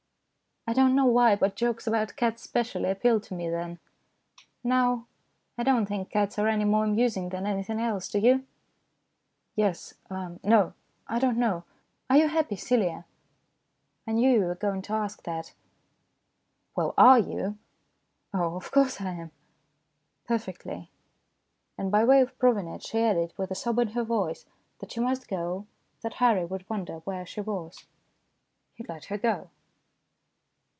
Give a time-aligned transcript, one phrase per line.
[0.67, 3.79] I don't know why, but jokes about cats specially appealed to me then.
[4.63, 5.07] Now
[5.57, 8.45] I don't think cats are any more amus ing than anything else, do you?"
[9.55, 10.73] "Yes no
[11.07, 11.63] I don't know.
[12.11, 13.05] Are you happy, Celia?""
[14.07, 15.55] I knew you were going to ask that."
[16.75, 17.57] "Well, are you?""
[18.35, 19.31] Oh, of course I am.
[20.25, 20.91] Perfectly."
[21.75, 24.45] And by way of proving it she added, with a sob in her voice,
[24.77, 25.65] that she must go,
[26.01, 27.87] that Harry would wonder where she was.
[28.75, 29.49] He let her go.